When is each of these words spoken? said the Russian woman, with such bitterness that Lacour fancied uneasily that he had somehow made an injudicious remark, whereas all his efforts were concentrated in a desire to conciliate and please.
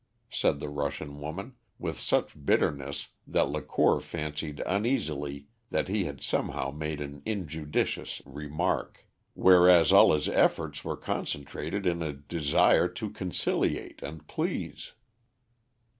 said 0.31 0.59
the 0.59 0.67
Russian 0.67 1.19
woman, 1.19 1.53
with 1.77 1.99
such 1.99 2.43
bitterness 2.43 3.09
that 3.27 3.49
Lacour 3.51 3.99
fancied 3.99 4.59
uneasily 4.65 5.45
that 5.69 5.89
he 5.89 6.05
had 6.05 6.21
somehow 6.23 6.71
made 6.71 6.99
an 7.01 7.21
injudicious 7.23 8.19
remark, 8.25 9.05
whereas 9.35 9.91
all 9.91 10.11
his 10.13 10.27
efforts 10.27 10.83
were 10.83 10.97
concentrated 10.97 11.85
in 11.85 12.01
a 12.01 12.13
desire 12.13 12.87
to 12.87 13.11
conciliate 13.11 14.01
and 14.01 14.25
please. 14.27 14.93